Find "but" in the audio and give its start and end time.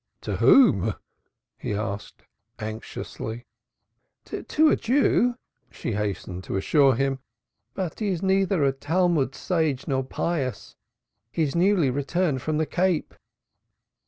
7.75-7.99